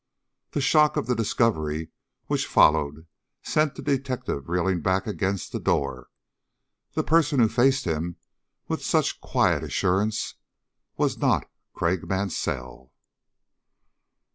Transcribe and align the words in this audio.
The 0.53 0.61
shock 0.61 0.97
of 0.97 1.05
the 1.05 1.13
discovery 1.13 1.89
which 2.25 2.47
followed 2.47 3.05
sent 3.43 3.75
the 3.75 3.83
detective 3.83 4.49
reeling 4.49 4.81
back 4.81 5.05
against 5.05 5.51
the 5.51 5.59
door. 5.59 6.09
The 6.93 7.03
person 7.03 7.39
who 7.39 7.47
faced 7.47 7.85
him 7.85 8.15
with 8.67 8.83
such 8.83 9.21
quiet 9.21 9.63
assurance 9.63 10.33
was 10.97 11.19
not 11.19 11.51
Craik 11.75 12.07
Mansell. 12.07 12.91